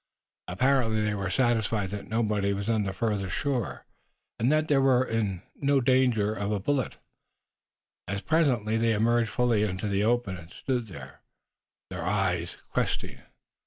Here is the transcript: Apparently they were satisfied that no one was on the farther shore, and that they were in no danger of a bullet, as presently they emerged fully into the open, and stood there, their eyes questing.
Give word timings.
Apparently 0.47 1.03
they 1.03 1.13
were 1.13 1.29
satisfied 1.29 1.91
that 1.91 2.07
no 2.07 2.21
one 2.21 2.55
was 2.55 2.67
on 2.67 2.81
the 2.81 2.91
farther 2.91 3.29
shore, 3.29 3.85
and 4.39 4.51
that 4.51 4.67
they 4.67 4.77
were 4.79 5.05
in 5.05 5.43
no 5.57 5.79
danger 5.79 6.33
of 6.33 6.51
a 6.51 6.59
bullet, 6.59 6.95
as 8.07 8.23
presently 8.23 8.77
they 8.77 8.93
emerged 8.93 9.29
fully 9.29 9.61
into 9.61 9.87
the 9.87 10.03
open, 10.03 10.37
and 10.37 10.49
stood 10.49 10.87
there, 10.87 11.21
their 11.91 12.03
eyes 12.03 12.57
questing. 12.73 13.19